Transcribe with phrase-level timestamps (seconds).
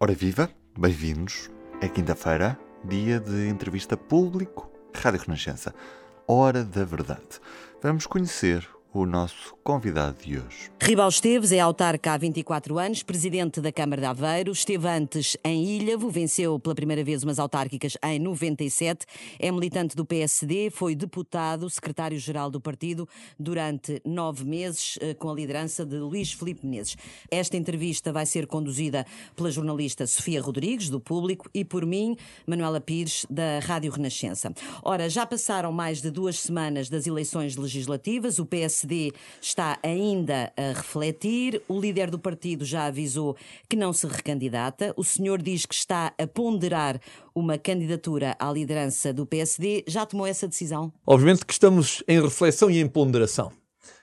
[0.00, 0.48] Ora viva,
[0.78, 1.50] bem-vindos.
[1.80, 5.74] É quinta-feira, dia de entrevista público, Rádio Renascença.
[6.24, 7.40] Hora da verdade.
[7.82, 10.70] Vamos conhecer o nosso convidado de hoje.
[10.80, 15.62] Ribal Esteves é autarca há 24 anos, presidente da Câmara de Aveiro, esteve antes em
[15.62, 19.04] Ilhavo, venceu pela primeira vez umas autárquicas em 97,
[19.38, 23.06] é militante do PSD, foi deputado, secretário-geral do partido
[23.38, 26.96] durante nove meses, eh, com a liderança de Luís Filipe Menezes.
[27.30, 29.04] Esta entrevista vai ser conduzida
[29.36, 32.16] pela jornalista Sofia Rodrigues, do Público, e por mim,
[32.46, 34.52] Manuela Pires, da Rádio Renascença.
[34.82, 40.52] Ora, já passaram mais de duas semanas das eleições legislativas, o PSD PSD está ainda
[40.56, 41.62] a refletir.
[41.68, 43.36] O líder do partido já avisou
[43.68, 44.92] que não se recandidata.
[44.96, 47.00] O senhor diz que está a ponderar
[47.34, 49.84] uma candidatura à liderança do PSD.
[49.86, 50.92] Já tomou essa decisão?
[51.06, 53.52] Obviamente que estamos em reflexão e em ponderação.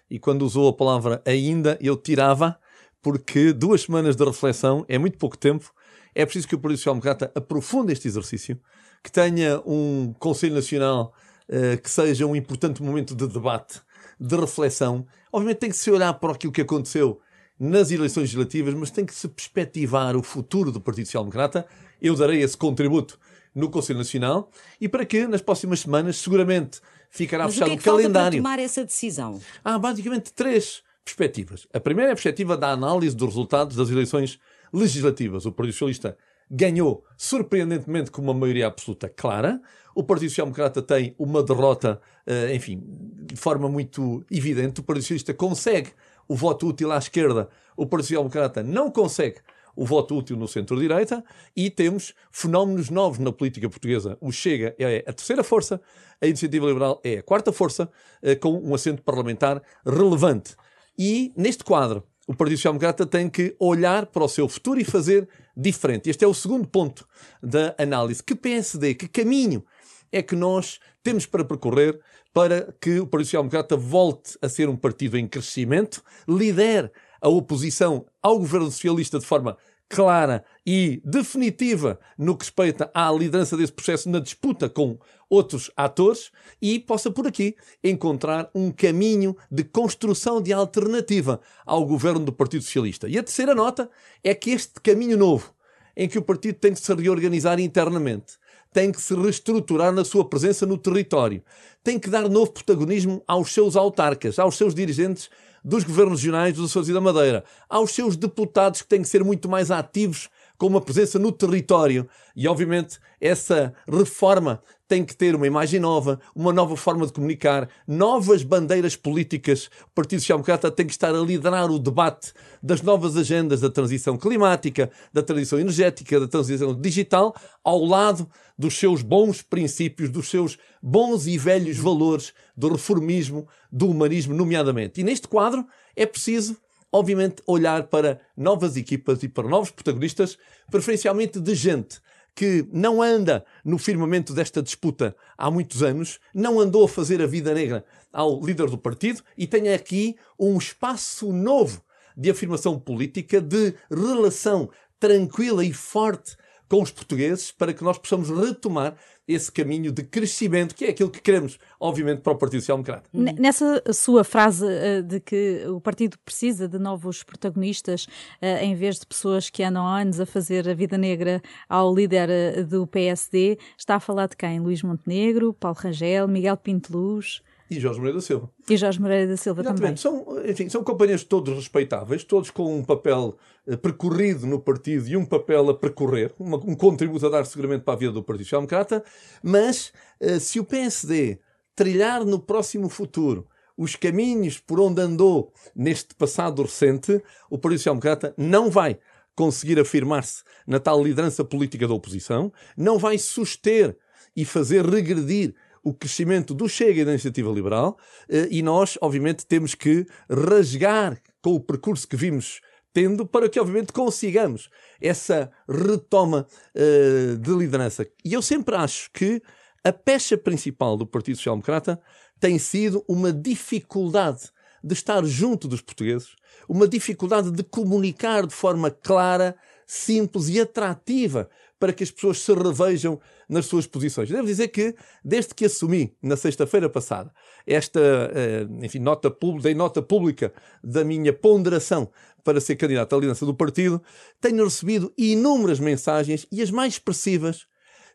[0.09, 2.59] E quando usou a palavra ainda, eu tirava,
[3.01, 5.73] porque duas semanas de reflexão é muito pouco tempo.
[6.13, 8.59] É preciso que o Partido Social Democrata aprofunde este exercício,
[9.03, 11.13] que tenha um Conselho Nacional
[11.49, 13.81] uh, que seja um importante momento de debate
[14.19, 15.05] de reflexão.
[15.31, 17.19] Obviamente tem que se olhar para aquilo que aconteceu
[17.59, 21.65] nas eleições legislativas, mas tem que se perspectivar o futuro do Partido Social Democrata.
[22.01, 23.19] Eu darei esse contributo
[23.53, 27.79] no Conselho Nacional e para que nas próximas semanas seguramente ficará mas fechado o, que
[27.79, 28.41] é que o calendário.
[28.41, 29.39] Para tomar essa decisão?
[29.63, 31.67] Há basicamente três perspectivas.
[31.73, 34.39] A primeira é a perspectiva da análise dos resultados das eleições
[34.73, 35.45] legislativas.
[35.45, 36.17] O Partido Socialista
[36.49, 39.61] ganhou surpreendentemente com uma maioria absoluta clara.
[39.95, 44.81] O Partido Social Democrata tem uma derrota, uh, enfim, de forma muito evidente.
[44.81, 45.91] O Partido Socialista consegue
[46.27, 49.37] o voto útil à esquerda, o Partido Social Democrata não consegue
[49.75, 51.23] o voto útil no centro-direita
[51.55, 54.17] e temos fenómenos novos na política portuguesa.
[54.21, 55.81] O Chega é a terceira força,
[56.21, 57.89] a Iniciativa Liberal é a quarta força,
[58.23, 60.55] uh, com um assento parlamentar relevante.
[60.97, 64.83] E neste quadro, o Partido Social Democrata tem que olhar para o seu futuro e
[64.83, 66.09] fazer diferente.
[66.09, 67.07] Este é o segundo ponto
[67.41, 68.23] da análise.
[68.23, 69.63] Que PSD, que caminho
[70.11, 71.99] é que nós temos para percorrer
[72.33, 76.91] para que o Partido Social Democrata volte a ser um partido em crescimento, lidere
[77.21, 79.57] a oposição ao governo socialista de forma
[79.89, 84.97] clara e definitiva no que respeita à liderança desse processo na disputa com
[85.29, 86.31] outros atores
[86.61, 92.63] e possa por aqui encontrar um caminho de construção de alternativa ao governo do Partido
[92.63, 93.07] Socialista.
[93.07, 93.89] E a terceira nota
[94.23, 95.53] é que este caminho novo,
[95.95, 98.37] em que o partido tem que se reorganizar internamente,
[98.73, 101.41] tem que se reestruturar na sua presença no território,
[101.83, 105.29] tem que dar novo protagonismo aos seus autarcas, aos seus dirigentes
[105.65, 109.23] dos governos regionais dos Açores e da Madeira, aos seus deputados que têm que ser
[109.23, 112.07] muito mais ativos com uma presença no território.
[112.35, 117.67] E, obviamente, essa reforma tem que ter uma imagem nova, uma nova forma de comunicar,
[117.87, 119.69] novas bandeiras políticas.
[119.87, 123.69] O Partido Social Democrata tem que estar a liderar o debate das novas agendas da
[123.69, 130.29] transição climática, da transição energética, da transição digital, ao lado dos seus bons princípios, dos
[130.29, 135.01] seus bons e velhos valores do reformismo, do humanismo, nomeadamente.
[135.01, 135.65] E neste quadro
[135.95, 136.57] é preciso
[136.91, 140.37] obviamente, olhar para novas equipas e para novos protagonistas,
[140.69, 141.99] preferencialmente de gente
[142.35, 147.27] que não anda no firmamento desta disputa há muitos anos, não andou a fazer a
[147.27, 151.81] vida negra ao líder do partido e tem aqui um espaço novo
[152.15, 154.69] de afirmação política, de relação
[154.99, 156.35] tranquila e forte
[156.69, 158.95] com os portugueses para que nós possamos retomar
[159.27, 163.09] esse caminho de crescimento, que é aquilo que queremos, obviamente, para o Partido Social Democrata.
[163.13, 168.99] Nessa sua frase uh, de que o partido precisa de novos protagonistas, uh, em vez
[168.99, 172.85] de pessoas que andam há anos a fazer a vida negra ao líder uh, do
[172.85, 174.59] PSD, está a falar de quem?
[174.59, 177.41] Luís Montenegro, Paulo Rangel, Miguel Pinto Luz?
[177.69, 178.49] E Jorge Moreira da Silva.
[178.69, 180.01] E Jorge Moreira da Silva Exatamente.
[180.03, 180.25] também.
[180.25, 185.17] São, enfim, são companheiros todos respeitáveis, todos com um papel uh, percorrido no partido e
[185.17, 188.45] um papel a percorrer, uma, um contributo a dar seguramente para a vida do Partido
[188.45, 189.03] Social Democrata,
[189.41, 191.39] mas uh, se o PSD
[191.75, 197.95] trilhar no próximo futuro os caminhos por onde andou neste passado recente, o Partido Social
[197.95, 198.97] Democrata não vai
[199.35, 203.97] conseguir afirmar-se na tal liderança política da oposição, não vai suster
[204.35, 207.97] e fazer regredir o crescimento do Chega e da Iniciativa Liberal,
[208.27, 212.59] eh, e nós, obviamente, temos que rasgar com o percurso que vimos
[212.91, 214.69] tendo para que, obviamente, consigamos
[215.01, 218.07] essa retoma uh, de liderança.
[218.23, 219.41] E eu sempre acho que
[219.83, 221.99] a pecha principal do Partido Social Democrata
[222.39, 224.49] tem sido uma dificuldade
[224.81, 226.37] de estar junto dos portugueses,
[226.69, 231.49] uma dificuldade de comunicar de forma clara, simples e atrativa
[231.79, 234.29] para que as pessoas se revejam nas suas posições.
[234.29, 237.31] Devo dizer que, desde que assumi, na sexta-feira passada,
[237.67, 237.99] esta
[238.33, 240.53] eh, enfim, nota, dei nota pública
[240.83, 242.09] da minha ponderação
[242.43, 244.01] para ser candidato à liderança do partido,
[244.39, 247.65] tenho recebido inúmeras mensagens e as mais expressivas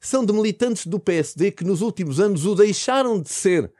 [0.00, 3.70] são de militantes do PSD que nos últimos anos o deixaram de ser,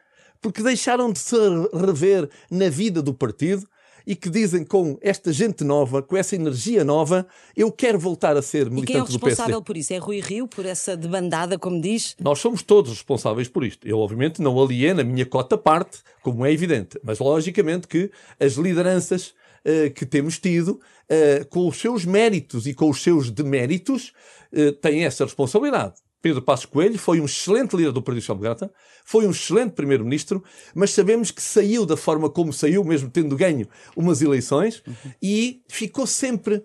[0.40, 1.36] porque deixaram de se
[1.72, 3.66] rever na vida do partido
[4.10, 7.24] e que dizem com esta gente nova, com essa energia nova,
[7.56, 8.82] eu quero voltar a ser militante do PSD.
[8.82, 9.92] E quem é o responsável por isso?
[9.92, 12.16] É Rui Rio, por essa debandada, como diz?
[12.18, 13.86] Nós somos todos responsáveis por isto.
[13.86, 18.10] Eu, obviamente, não alieno a minha cota parte, como é evidente, mas logicamente que
[18.40, 19.28] as lideranças
[19.64, 24.12] uh, que temos tido, uh, com os seus méritos e com os seus deméritos,
[24.52, 25.94] uh, têm essa responsabilidade.
[26.22, 28.72] Pedro Passos Coelho foi um excelente líder do Partido Social Democrata,
[29.04, 30.42] foi um excelente primeiro-ministro,
[30.74, 34.94] mas sabemos que saiu da forma como saiu, mesmo tendo ganho umas eleições, uhum.
[35.22, 36.64] e ficou sempre uh,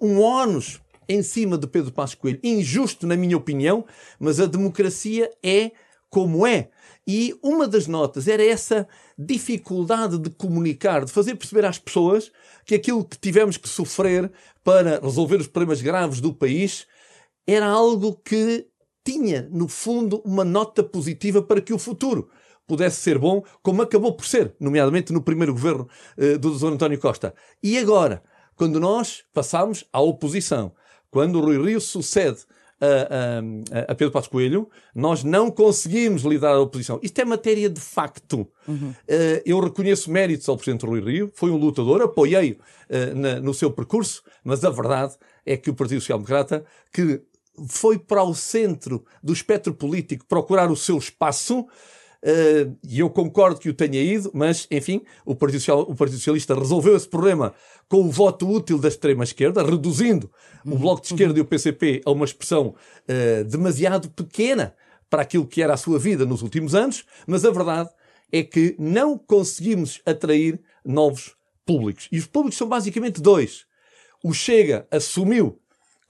[0.00, 2.40] um ónus em cima de Pedro Passos Coelho.
[2.42, 3.84] Injusto, na minha opinião,
[4.18, 5.72] mas a democracia é
[6.08, 6.68] como é.
[7.06, 8.86] E uma das notas era essa
[9.18, 12.30] dificuldade de comunicar, de fazer perceber às pessoas
[12.64, 14.30] que aquilo que tivemos que sofrer
[14.62, 16.86] para resolver os problemas graves do país
[17.46, 18.66] era algo que
[19.04, 22.28] tinha, no fundo, uma nota positiva para que o futuro
[22.66, 26.66] pudesse ser bom, como acabou por ser, nomeadamente no primeiro governo uh, do Dr.
[26.66, 27.34] António Costa.
[27.62, 28.22] E agora,
[28.54, 30.72] quando nós passamos à oposição,
[31.10, 32.38] quando o Rui Rio sucede
[32.80, 36.98] a, a, a, Pedro Passos Coelho, nós não conseguimos lidar à oposição.
[37.02, 38.48] Isto é matéria de facto.
[38.66, 38.90] Uhum.
[38.90, 43.70] Uh, eu reconheço méritos ao Presidente Rui Rio, foi um lutador, apoiei uh, no seu
[43.70, 45.14] percurso, mas a verdade
[45.46, 47.22] é que o Partido Social Democrata, que
[47.68, 51.60] foi para o centro do espectro político procurar o seu espaço.
[52.24, 56.18] Uh, e eu concordo que o tenha ido, mas, enfim, o Partido, Social, o Partido
[56.18, 57.52] Socialista resolveu esse problema
[57.88, 60.30] com o voto útil da extrema-esquerda, reduzindo
[60.64, 60.74] uhum.
[60.74, 61.38] o Bloco de Esquerda uhum.
[61.38, 62.68] e o PCP a uma expressão
[63.08, 64.74] uh, demasiado pequena
[65.10, 67.90] para aquilo que era a sua vida nos últimos anos, mas a verdade
[68.32, 72.08] é que não conseguimos atrair novos públicos.
[72.10, 73.66] E os públicos são basicamente dois.
[74.24, 75.60] O Chega assumiu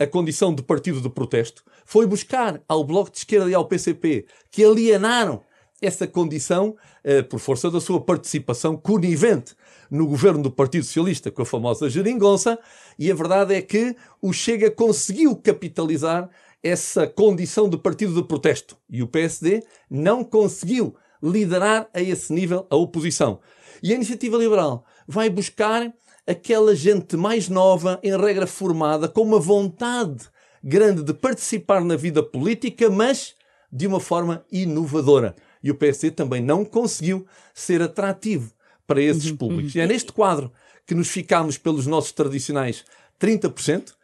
[0.02, 4.26] a condição de partido de protesto, foi buscar ao Bloco de Esquerda e ao PCP,
[4.50, 5.42] que alienaram
[5.80, 9.54] essa condição eh, por força da sua participação conivente
[9.90, 12.58] no governo do Partido Socialista com a famosa geringonça,
[12.98, 16.30] e a verdade é que o Chega conseguiu capitalizar
[16.62, 22.66] essa condição de partido de protesto e o PSD não conseguiu liderar a esse nível
[22.70, 23.40] a oposição.
[23.82, 25.92] E a Iniciativa Liberal vai buscar
[26.26, 30.24] aquela gente mais nova, em regra formada, com uma vontade
[30.62, 33.34] grande de participar na vida política, mas
[33.70, 35.34] de uma forma inovadora.
[35.62, 38.52] E o PSD também não conseguiu ser atrativo
[38.86, 39.74] para esses uhum, públicos.
[39.74, 39.80] Uhum.
[39.80, 40.52] E é neste quadro
[40.86, 42.84] que nos ficamos pelos nossos tradicionais
[43.20, 43.94] 30%, eh,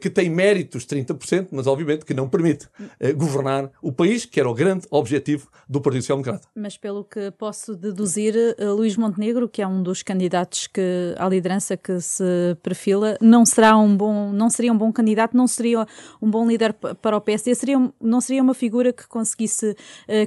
[0.00, 4.48] que tem méritos 30%, mas obviamente que não permite uh, governar o país, que era
[4.48, 6.48] o grande objetivo do Partido Social Democrata.
[6.54, 11.28] Mas pelo que posso deduzir, uh, Luís Montenegro, que é um dos candidatos que, à
[11.28, 12.24] liderança que se
[12.62, 15.86] perfila, não será um bom, não seria um bom candidato, não seria
[16.20, 19.76] um bom líder para o PSD, seria, não seria uma figura que conseguisse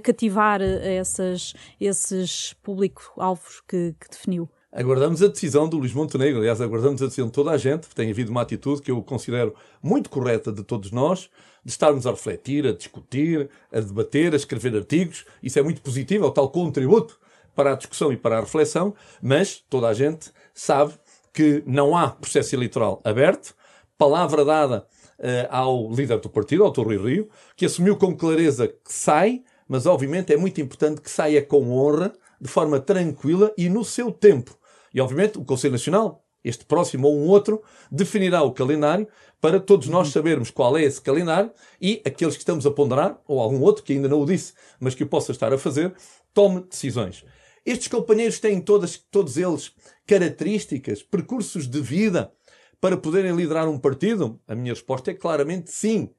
[0.04, 4.50] cativar essas, esses público-alvos que, que definiu.
[4.78, 8.12] Aguardamos a decisão do Luís Montenegro, aliás, aguardamos a decisão de toda a gente, tem
[8.12, 11.30] havido uma atitude que eu considero muito correta de todos nós,
[11.64, 16.26] de estarmos a refletir, a discutir, a debater, a escrever artigos, isso é muito positivo,
[16.26, 17.18] é o tal contributo
[17.56, 20.94] para a discussão e para a reflexão, mas toda a gente sabe
[21.32, 23.56] que não há processo eleitoral aberto,
[23.98, 24.86] palavra dada
[25.20, 26.74] uh, ao líder do partido, ao.
[26.74, 31.42] Rui Rio, que assumiu com clareza que sai, mas obviamente é muito importante que saia
[31.42, 34.54] com honra, de forma tranquila e no seu tempo
[34.96, 37.62] e, obviamente, o Conselho Nacional, este próximo ou um outro,
[37.92, 39.06] definirá o calendário
[39.42, 43.42] para todos nós sabermos qual é esse calendário e aqueles que estamos a ponderar, ou
[43.42, 45.94] algum outro que ainda não o disse, mas que o possa estar a fazer,
[46.34, 47.26] tome decisões.
[47.66, 49.74] Estes companheiros têm todas, todos eles
[50.08, 52.32] características, percursos de vida
[52.80, 54.40] para poderem liderar um partido?
[54.48, 56.10] A minha resposta é claramente sim.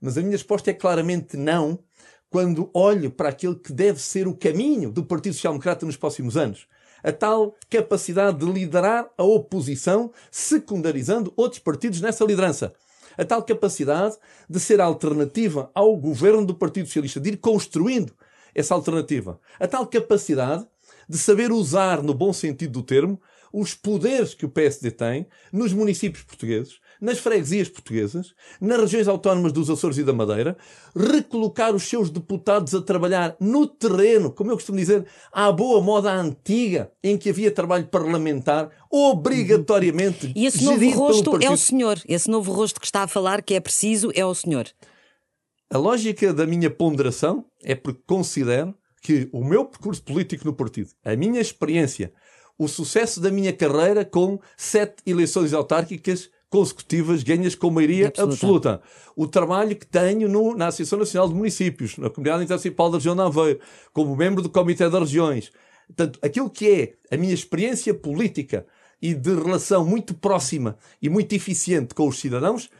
[0.00, 1.78] Mas a minha resposta é claramente não
[2.28, 6.36] quando olho para aquele que deve ser o caminho do Partido Social Democrata nos próximos
[6.36, 6.66] anos
[7.06, 12.74] a tal capacidade de liderar a oposição, secundarizando outros partidos nessa liderança.
[13.16, 14.16] A tal capacidade
[14.50, 18.12] de ser alternativa ao governo do Partido Socialista, de ir construindo
[18.52, 19.38] essa alternativa.
[19.60, 20.66] A tal capacidade
[21.08, 23.20] de saber usar, no bom sentido do termo,
[23.52, 29.52] os poderes que o PSD tem nos municípios portugueses, nas freguesias portuguesas, nas regiões autónomas
[29.52, 30.56] dos Açores e da Madeira,
[30.94, 36.12] recolocar os seus deputados a trabalhar no terreno, como eu costumo dizer, à boa moda
[36.12, 40.32] antiga, em que havia trabalho parlamentar, obrigatoriamente.
[40.34, 42.00] E esse novo rosto é o senhor.
[42.08, 44.66] Esse novo rosto que está a falar que é preciso é o senhor.
[45.68, 50.90] A lógica da minha ponderação é porque considero que o meu percurso político no partido,
[51.04, 52.12] a minha experiência,
[52.58, 58.34] o sucesso da minha carreira com sete eleições autárquicas consecutivas ganhas com maioria absoluta.
[58.34, 58.82] absoluta.
[59.14, 63.16] O trabalho que tenho no, na Associação Nacional de Municípios, na Comunidade Intermunicipal da Região
[63.16, 63.60] de Aveiro,
[63.92, 65.52] como membro do Comitê das Regiões.
[65.86, 68.66] Portanto, aquilo que é a minha experiência política
[69.00, 72.70] e de relação muito próxima e muito eficiente com os cidadãos,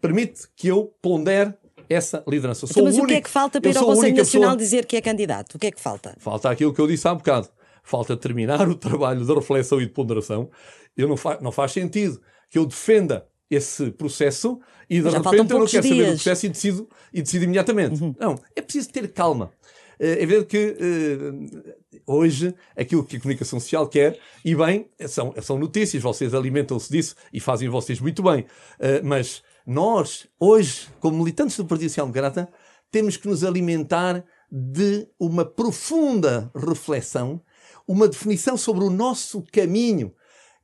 [0.00, 1.54] permite que eu pondere
[1.88, 2.66] essa liderança.
[2.68, 4.56] Então, mas o, único, o que é que falta para ir ao Conselho Nacional pessoa...
[4.56, 5.54] dizer que é candidato?
[5.54, 6.14] O que é que falta?
[6.18, 7.48] Falta aquilo que eu disse há um bocado.
[7.88, 10.50] Falta terminar o trabalho de reflexão e de ponderação.
[10.94, 15.58] Eu não, fa não faz sentido que eu defenda esse processo e de repente eu
[15.58, 15.96] não quero dias.
[15.96, 18.02] saber do processo e decido, e decido imediatamente.
[18.02, 18.14] Uhum.
[18.20, 19.50] Não, é preciso ter calma.
[19.98, 21.74] Eh, é verdade que uh,
[22.06, 27.16] hoje aquilo que a comunicação social quer, e bem, são, são notícias, vocês alimentam-se disso
[27.32, 28.42] e fazem vocês muito bem.
[28.42, 32.50] Uh, mas nós, hoje, como militantes do Partido Social Democrata,
[32.90, 37.40] temos que nos alimentar de uma profunda reflexão,
[37.88, 40.14] uma definição sobre o nosso caminho.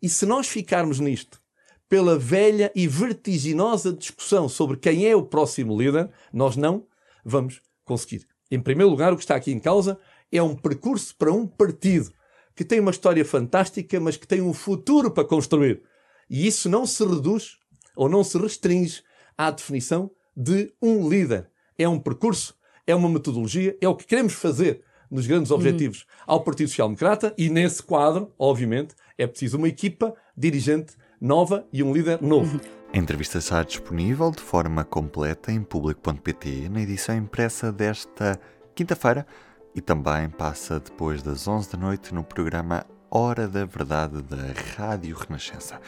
[0.02, 1.40] E se nós ficarmos nisto,
[1.88, 6.86] pela velha e vertiginosa discussão sobre quem é o próximo líder, nós não
[7.24, 8.26] vamos conseguir.
[8.50, 9.98] Em primeiro lugar, o que está aqui em causa
[10.30, 12.12] é um percurso para um partido
[12.54, 15.82] que tem uma história fantástica, mas que tem um futuro para construir.
[16.28, 17.56] E isso não se reduz
[17.96, 19.02] ou não se restringe
[19.36, 21.50] à definição de um líder.
[21.76, 22.54] É um percurso,
[22.86, 25.56] é uma metodologia, é o que queremos fazer nos grandes uhum.
[25.56, 26.06] objetivos uhum.
[26.26, 31.82] ao Partido Social Democrata e nesse quadro, obviamente, é preciso uma equipa dirigente nova e
[31.82, 32.60] um líder novo.
[32.92, 38.38] A entrevista está disponível de forma completa em público.pt na edição impressa desta
[38.74, 39.26] quinta-feira
[39.74, 45.16] e também passa depois das 11 da noite no programa Hora da Verdade da Rádio
[45.16, 45.80] Renascença.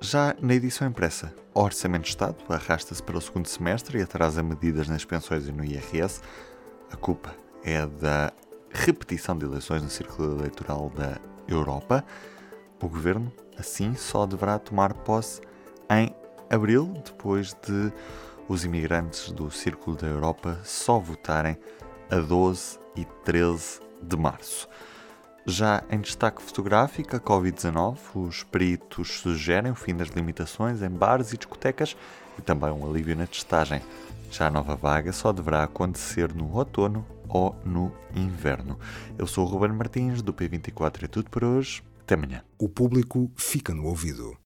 [0.00, 4.42] Já na edição impressa, o Orçamento de Estado arrasta-se para o segundo semestre e atrasa
[4.42, 6.20] medidas nas pensões e no IRS.
[6.90, 8.32] A culpa é da
[8.72, 12.04] repetição de eleições no círculo eleitoral da Europa.
[12.80, 15.40] O governo assim só deverá tomar posse
[15.90, 16.14] em
[16.50, 17.92] abril, depois de
[18.48, 21.56] os imigrantes do Círculo da Europa só votarem
[22.10, 24.68] a 12 e 13 de março.
[25.46, 31.32] Já em destaque fotográfico, a Covid-19, os peritos sugerem o fim das limitações em bares
[31.32, 31.96] e discotecas
[32.38, 33.82] e também um alívio na testagem.
[34.30, 38.78] Já a nova vaga só deverá acontecer no outono ou no inverno.
[39.18, 41.82] Eu sou o Ruben Martins, do P24 é tudo por hoje.
[42.02, 42.42] Até amanhã.
[42.58, 44.36] O público fica no ouvido.